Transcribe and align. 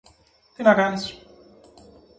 Τι 0.55 0.63
να 0.63 0.73
κάνεις; 0.73 1.17